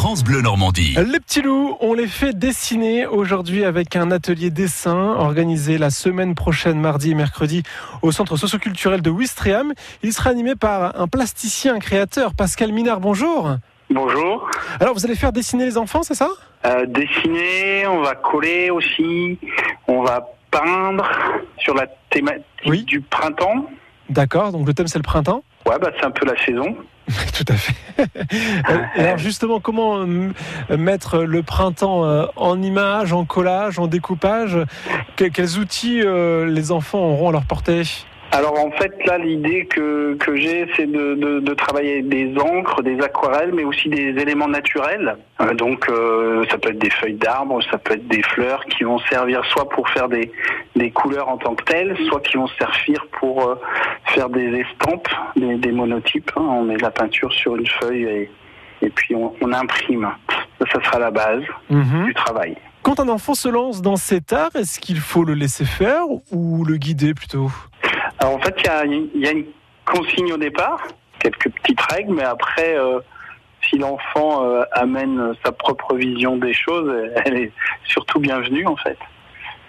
France 0.00 0.24
Bleu 0.24 0.40
Normandie. 0.40 0.96
Les 1.12 1.20
petits 1.20 1.42
loups, 1.42 1.76
on 1.80 1.92
les 1.92 2.06
fait 2.06 2.32
dessiner 2.32 3.06
aujourd'hui 3.06 3.66
avec 3.66 3.96
un 3.96 4.10
atelier 4.10 4.48
dessin 4.48 4.96
organisé 4.96 5.76
la 5.76 5.90
semaine 5.90 6.34
prochaine, 6.34 6.80
mardi 6.80 7.10
et 7.10 7.14
mercredi, 7.14 7.64
au 8.00 8.10
centre 8.10 8.38
socioculturel 8.38 9.02
de 9.02 9.10
Ouistreham. 9.10 9.74
Il 10.02 10.14
sera 10.14 10.30
animé 10.30 10.54
par 10.54 10.98
un 10.98 11.06
plasticien, 11.06 11.74
un 11.74 11.78
créateur, 11.80 12.32
Pascal 12.32 12.72
Minard. 12.72 13.00
Bonjour. 13.00 13.56
Bonjour. 13.90 14.48
Alors, 14.80 14.94
vous 14.94 15.04
allez 15.04 15.16
faire 15.16 15.32
dessiner 15.32 15.66
les 15.66 15.76
enfants, 15.76 16.02
c'est 16.02 16.14
ça? 16.14 16.30
Euh, 16.64 16.86
dessiner, 16.86 17.86
on 17.86 18.00
va 18.00 18.14
coller 18.14 18.70
aussi, 18.70 19.38
on 19.86 20.02
va 20.02 20.26
peindre 20.50 21.06
sur 21.58 21.74
la 21.74 21.86
thématique 22.08 22.46
Oui. 22.64 22.84
du 22.84 23.02
printemps. 23.02 23.66
D'accord, 24.08 24.50
donc 24.50 24.66
le 24.66 24.72
thème 24.72 24.88
c'est 24.88 24.98
le 24.98 25.04
printemps 25.04 25.44
Ouais, 25.70 25.78
bah 25.80 25.90
c'est 25.98 26.04
un 26.04 26.10
peu 26.10 26.26
la 26.26 26.36
saison. 26.44 26.76
Tout 27.36 27.44
à 27.48 27.54
fait. 27.54 27.74
Euh, 27.98 28.78
Alors 28.96 29.18
justement, 29.18 29.60
comment 29.60 29.98
euh, 30.00 30.76
mettre 30.76 31.18
le 31.22 31.42
printemps 31.42 32.04
euh, 32.04 32.24
en 32.36 32.60
image, 32.62 33.12
en 33.12 33.24
collage, 33.24 33.78
en 33.78 33.86
découpage? 33.86 34.56
Que- 35.16 35.24
Quels 35.26 35.58
outils 35.58 36.02
les 36.02 36.72
enfants 36.72 37.00
auront 37.00 37.28
à 37.28 37.32
leur 37.32 37.44
portée? 37.44 37.82
Alors 38.32 38.64
en 38.64 38.70
fait, 38.70 38.92
là, 39.06 39.18
l'idée 39.18 39.66
que, 39.66 40.14
que 40.14 40.36
j'ai, 40.36 40.64
c'est 40.76 40.86
de, 40.86 41.14
de, 41.16 41.40
de 41.40 41.54
travailler 41.54 41.94
avec 41.94 42.08
des 42.08 42.32
encres, 42.38 42.80
des 42.80 43.00
aquarelles, 43.02 43.50
mais 43.52 43.64
aussi 43.64 43.88
des 43.88 44.10
éléments 44.22 44.46
naturels. 44.46 45.16
Euh, 45.40 45.52
donc 45.54 45.88
euh, 45.88 46.44
ça 46.48 46.56
peut 46.56 46.68
être 46.70 46.78
des 46.78 46.90
feuilles 46.90 47.14
d'arbres, 47.14 47.60
ça 47.72 47.78
peut 47.78 47.94
être 47.94 48.06
des 48.06 48.22
fleurs 48.22 48.64
qui 48.66 48.84
vont 48.84 49.00
servir 49.10 49.44
soit 49.46 49.68
pour 49.68 49.88
faire 49.88 50.08
des, 50.08 50.30
des 50.76 50.92
couleurs 50.92 51.28
en 51.28 51.38
tant 51.38 51.56
que 51.56 51.64
telles, 51.64 51.96
soit 52.08 52.20
qui 52.20 52.36
vont 52.36 52.46
servir 52.56 53.04
pour 53.18 53.48
euh, 53.48 53.54
faire 54.14 54.28
des 54.28 54.60
estampes, 54.60 55.08
des, 55.36 55.56
des 55.56 55.72
monotypes. 55.72 56.30
hein. 56.36 56.40
On 56.42 56.62
met 56.64 56.76
de 56.76 56.82
la 56.82 56.90
peinture 56.90 57.32
sur 57.32 57.56
une 57.56 57.66
feuille 57.66 58.04
et, 58.04 58.30
et 58.82 58.90
puis 58.90 59.14
on, 59.14 59.32
on 59.40 59.52
imprime. 59.52 60.08
Ça, 60.58 60.66
ça 60.72 60.84
sera 60.84 60.98
la 60.98 61.10
base 61.10 61.42
Mhm. 61.70 62.04
du 62.06 62.14
travail. 62.14 62.56
Quand 62.82 62.98
un 63.00 63.08
enfant 63.08 63.34
se 63.34 63.48
lance 63.48 63.82
dans 63.82 63.96
cet 63.96 64.32
art, 64.32 64.50
est-ce 64.54 64.80
qu'il 64.80 64.98
faut 65.00 65.24
le 65.24 65.34
laisser 65.34 65.64
faire 65.66 66.04
ou 66.32 66.64
le 66.64 66.76
guider 66.76 67.12
plutôt? 67.14 67.50
Alors 68.18 68.34
en 68.36 68.38
fait, 68.40 68.54
il 68.58 68.66
y 68.66 68.68
a, 68.68 68.84
il 68.86 69.20
y 69.20 69.26
a 69.28 69.32
une 69.32 69.44
consigne 69.84 70.32
au 70.32 70.36
départ, 70.38 70.80
quelques 71.18 71.50
petites 71.50 71.80
règles, 71.92 72.14
mais 72.14 72.22
après, 72.24 72.76
euh, 72.78 73.00
si 73.68 73.76
l'enfant 73.76 74.44
euh, 74.44 74.62
amène 74.72 75.34
sa 75.44 75.52
propre 75.52 75.94
vision 75.94 76.36
des 76.38 76.54
choses, 76.54 76.90
elle 77.26 77.36
est 77.36 77.52
surtout 77.84 78.18
bienvenue 78.20 78.66
en 78.66 78.76
fait. 78.76 78.98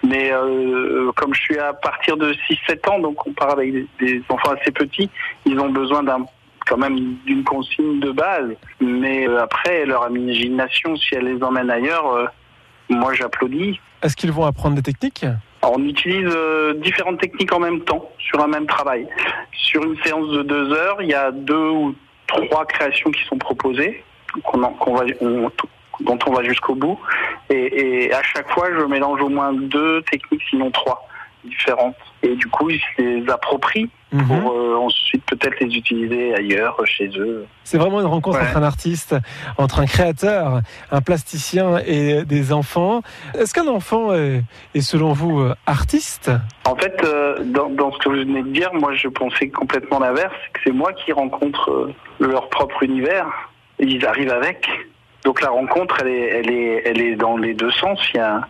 Mais 0.04 0.32
euh, 0.32 1.10
comme 1.16 1.32
je 1.34 1.40
suis 1.40 1.58
à 1.58 1.72
partir 1.72 2.16
de 2.16 2.32
6-7 2.68 2.90
ans, 2.90 2.98
donc 2.98 3.26
on 3.26 3.32
part 3.32 3.50
avec 3.50 3.72
des, 3.72 3.86
des 4.00 4.22
enfants 4.28 4.52
assez 4.60 4.70
petits, 4.72 5.08
ils 5.46 5.58
ont 5.58 5.70
besoin 5.70 6.02
d'un 6.02 6.26
quand 6.66 6.76
même 6.76 6.96
d'une 7.26 7.42
consigne 7.44 7.98
de 8.00 8.10
base. 8.12 8.50
Mais 8.80 9.28
euh, 9.28 9.42
après, 9.42 9.84
leur 9.84 10.08
imagination, 10.10 10.96
si 10.96 11.14
elle 11.14 11.24
les 11.24 11.42
emmène 11.42 11.70
ailleurs, 11.70 12.06
euh, 12.14 12.26
moi 12.88 13.14
j'applaudis. 13.14 13.80
Est-ce 14.02 14.16
qu'ils 14.16 14.32
vont 14.32 14.44
apprendre 14.44 14.76
des 14.76 14.82
techniques? 14.82 15.24
Alors, 15.62 15.76
on 15.78 15.84
utilise 15.84 16.28
euh, 16.34 16.74
différentes 16.74 17.20
techniques 17.20 17.52
en 17.52 17.60
même 17.60 17.80
temps 17.80 18.08
sur 18.18 18.40
un 18.42 18.48
même 18.48 18.66
travail. 18.66 19.06
Sur 19.52 19.84
une 19.84 19.96
séance 20.02 20.28
de 20.30 20.42
deux 20.42 20.72
heures, 20.72 21.00
il 21.00 21.08
y 21.08 21.14
a 21.14 21.30
deux 21.30 21.68
ou 21.68 21.94
trois 22.26 22.64
créations 22.66 23.10
qui 23.12 23.22
sont 23.28 23.38
proposées, 23.38 24.02
qu'on 24.44 24.62
en- 24.64 24.72
qu'on 24.72 24.94
va, 24.94 25.04
on- 25.20 25.50
dont 26.00 26.18
on 26.26 26.32
va 26.32 26.42
jusqu'au 26.42 26.74
bout. 26.74 26.98
Et, 27.52 28.04
et 28.06 28.12
à 28.14 28.22
chaque 28.22 28.50
fois, 28.50 28.68
je 28.78 28.84
mélange 28.84 29.20
au 29.20 29.28
moins 29.28 29.52
deux 29.52 30.02
techniques, 30.10 30.42
sinon 30.48 30.70
trois 30.70 31.06
différentes. 31.44 31.96
Et 32.22 32.34
du 32.36 32.46
coup, 32.48 32.70
ils 32.70 32.80
se 32.96 33.02
les 33.02 33.30
approprient 33.30 33.90
Mhm. 34.12 34.26
pour 34.26 34.52
euh, 34.52 34.76
ensuite 34.76 35.24
peut-être 35.24 35.58
les 35.60 35.74
utiliser 35.74 36.34
ailleurs, 36.34 36.76
chez 36.84 37.08
eux. 37.16 37.46
C'est 37.64 37.78
vraiment 37.78 37.98
une 38.00 38.06
rencontre 38.06 38.38
Ouais. 38.38 38.44
entre 38.46 38.58
un 38.58 38.62
artiste, 38.62 39.16
entre 39.56 39.80
un 39.80 39.86
créateur, 39.86 40.60
un 40.90 41.00
plasticien 41.00 41.78
et 41.86 42.22
des 42.26 42.52
enfants. 42.52 43.00
Est-ce 43.34 43.54
qu'un 43.54 43.68
enfant 43.68 44.12
est, 44.12 44.42
est, 44.74 44.82
selon 44.82 45.14
vous 45.14 45.42
artiste? 45.66 46.30
En 46.66 46.76
fait, 46.76 46.94
euh, 47.04 47.42
dans, 47.42 47.70
dans 47.70 47.90
ce 47.92 47.98
que 48.00 48.10
vous 48.10 48.16
venez 48.16 48.42
de 48.42 48.48
dire, 48.50 48.68
moi 48.74 48.92
je 48.94 49.08
pensais 49.08 49.48
complètement 49.48 49.98
l'inverse, 49.98 50.34
c'est 50.44 50.52
que 50.52 50.60
c'est 50.64 50.72
moi 50.74 50.92
qui 50.92 51.10
rencontre 51.12 51.70
euh, 51.70 51.94
leur 52.20 52.50
propre 52.50 52.82
univers. 52.82 53.26
Et 53.78 53.86
ils 53.86 54.04
arrivent 54.06 54.30
avec. 54.30 54.68
Donc 55.24 55.40
la 55.40 55.50
rencontre, 55.50 55.98
elle 56.00 56.08
est, 56.08 56.28
elle 56.28 56.50
est, 56.50 56.82
elle 56.84 57.00
est 57.00 57.16
dans 57.16 57.36
les 57.36 57.54
deux 57.54 57.70
sens. 57.70 58.00
Il 58.12 58.16
y 58.16 58.20
a, 58.20 58.46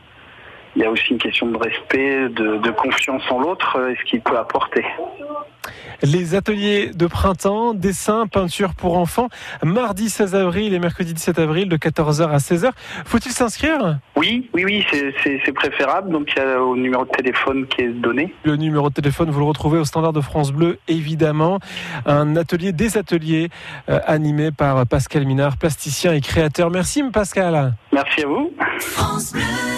il 0.75 0.83
y 0.83 0.85
a 0.85 0.91
aussi 0.91 1.13
une 1.13 1.19
question 1.19 1.47
de 1.47 1.59
respect, 1.59 2.29
de, 2.31 2.57
de 2.57 2.71
confiance 2.71 3.23
en 3.31 3.41
l'autre 3.41 3.77
euh, 3.77 3.91
et 3.91 3.97
ce 3.97 4.05
qu'il 4.05 4.21
peut 4.23 4.39
apporter. 4.39 4.85
Les 6.03 6.35
ateliers 6.35 6.91
de 6.95 7.07
printemps, 7.07 7.75
dessin, 7.75 8.27
peinture 8.27 8.75
pour 8.75 8.97
enfants, 8.99 9.29
mardi 9.63 10.09
16 10.11 10.35
avril 10.35 10.75
et 10.75 10.79
mercredi 10.79 11.15
17 11.15 11.39
avril 11.39 11.69
de 11.69 11.77
14h 11.77 12.29
à 12.31 12.39
16h. 12.39 12.71
Faut-il 13.05 13.31
s'inscrire? 13.33 13.99
Oui, 14.17 14.49
oui, 14.55 14.65
oui, 14.65 14.85
c'est- 14.91 15.53
préférable. 15.53 16.11
Donc 16.11 16.33
il 16.35 16.39
y 16.43 16.45
a 16.45 16.61
au 16.63 16.77
numéro 16.77 17.05
de 17.05 17.11
téléphone 17.11 17.67
qui 17.67 17.83
est 17.83 17.89
donné. 17.89 18.35
Le 18.45 18.57
numéro 18.57 18.89
de 18.89 18.95
téléphone, 18.95 19.31
vous 19.31 19.39
le 19.39 19.45
retrouvez 19.45 19.79
au 19.79 19.85
standard 19.85 20.13
de 20.13 20.21
France 20.21 20.51
Bleu, 20.53 20.79
évidemment. 20.89 21.59
Un 22.07 22.35
atelier, 22.37 22.73
des 22.73 22.97
ateliers 22.99 23.49
euh, 23.89 24.01
animés 24.07 24.51
par 24.51 24.87
Pascal 24.87 25.25
Minard, 25.27 25.57
plasticien 25.57 26.13
et 26.15 26.21
créateur. 26.21 26.71
Merci 26.71 27.03
Pascal. 27.13 27.75
Merci 27.93 28.23
à 28.23 28.27
vous. 28.27 28.53
France 28.79 29.33
Bleu. 29.33 29.73